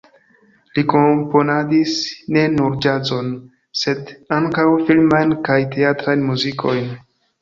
Li 0.77 0.83
komponadis 0.93 1.91
ne 2.37 2.45
nur 2.55 2.77
ĵazon, 2.85 3.29
sed 3.83 4.11
ankaŭ 4.41 4.67
filmajn 4.89 5.37
kaj 5.51 5.59
teatrajn 5.77 6.27
muzikojn. 6.31 6.95